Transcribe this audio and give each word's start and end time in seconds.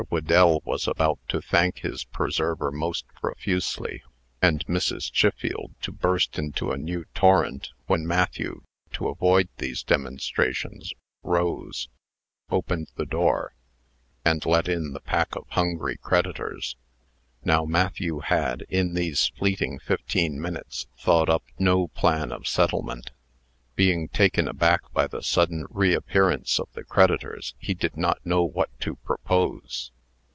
Whedell 0.09 0.61
was 0.65 0.87
about 0.87 1.19
to 1.27 1.39
thank 1.43 1.79
his 1.81 2.05
preserver 2.05 2.71
most 2.71 3.05
profusely, 3.09 4.01
and 4.41 4.65
Mrs. 4.65 5.11
Chiffield 5.13 5.75
to 5.81 5.91
burst 5.91 6.39
into 6.39 6.71
a 6.71 6.77
new 6.77 7.05
torrent, 7.13 7.69
when 7.85 8.07
Matthew, 8.07 8.63
to 8.93 9.09
avoid 9.09 9.47
these 9.57 9.83
demonstrations, 9.83 10.91
rose, 11.21 11.87
opened 12.49 12.91
the 12.95 13.05
door, 13.05 13.53
and 14.25 14.43
let 14.43 14.67
in 14.67 14.93
the 14.93 14.99
pack 15.01 15.35
of 15.35 15.45
hungry 15.49 15.97
creditors. 15.97 16.75
Now 17.45 17.63
Matthew 17.65 18.19
had, 18.21 18.65
in 18.69 18.95
these 18.95 19.27
fleeting 19.37 19.77
fifteen 19.77 20.41
minutes, 20.41 20.87
thought 20.97 21.29
up 21.29 21.43
no 21.59 21.89
plan 21.89 22.31
of 22.31 22.47
settlement. 22.47 23.11
Being 23.77 24.09
taken 24.09 24.47
aback 24.47 24.81
by 24.93 25.07
the 25.07 25.21
sudden 25.23 25.65
reappearance 25.69 26.59
of 26.59 26.67
the 26.73 26.83
creditors, 26.83 27.55
he 27.57 27.73
did 27.73 27.95
not 27.97 28.23
know 28.25 28.43
what 28.43 28.69
to 28.81 28.97
propose. 28.97 29.91